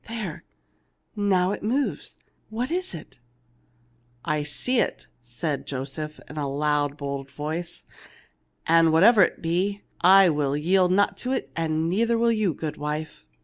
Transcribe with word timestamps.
There! 0.07 0.45
now 1.15 1.51
it 1.51 1.61
moves. 1.61 2.17
What 2.49 2.71
is 2.71 2.95
it?" 2.95 3.19
"I 4.35 4.41
see 4.41 4.79
it/ 4.79 5.03
5 5.19 5.19
said 5.21 5.67
Joseph, 5.67 6.19
in 6.27 6.37
a 6.37 6.49
loud, 6.49 6.97
bold 6.97 7.29
voice. 7.29 7.85
"An' 8.65 8.91
whatever 8.91 9.21
it 9.21 9.43
be, 9.43 9.83
I 10.01 10.27
will 10.29 10.57
yield 10.57 10.91
not 10.91 11.17
to 11.17 11.33
it; 11.33 11.51
an' 11.55 11.87
neither 11.87 12.17
will 12.17 12.31
you, 12.31 12.55
goodwife." 12.55 13.27